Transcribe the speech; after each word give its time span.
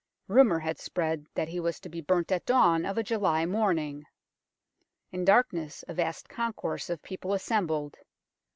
Rumour 0.27 0.57
had 0.57 0.79
spread 0.79 1.27
that 1.35 1.49
he 1.49 1.59
was 1.59 1.79
to 1.81 1.87
be 1.87 2.01
burnt 2.01 2.31
at 2.31 2.47
dawn 2.47 2.87
of 2.87 2.97
a 2.97 3.03
July 3.03 3.45
morning. 3.45 4.07
In 5.11 5.23
darkness 5.25 5.83
a 5.87 5.93
vast 5.93 6.27
concourse 6.27 6.89
of 6.89 7.03
people 7.03 7.33
assembled. 7.33 7.97